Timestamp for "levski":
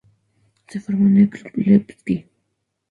1.57-2.25